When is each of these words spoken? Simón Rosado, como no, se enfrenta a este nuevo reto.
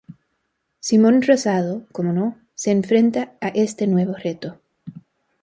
Simón 0.79 1.21
Rosado, 1.21 1.85
como 1.91 2.11
no, 2.11 2.35
se 2.55 2.71
enfrenta 2.71 3.33
a 3.39 3.49
este 3.49 3.85
nuevo 3.85 4.15
reto. 4.15 4.59